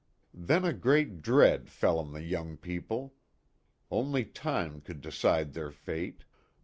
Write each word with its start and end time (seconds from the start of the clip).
Then 0.33 0.65
a 0.65 0.73
great 0.73 1.21
dread 1.21 1.69
fell 1.69 1.99
on 1.99 2.11
the 2.11 2.23
young 2.23 2.57
people. 2.57 3.13
Only 3.91 4.25
time 4.25 4.81
could 4.81 4.99
decide 4.99 5.53
their 5.53 5.69
fate. 5.69 6.23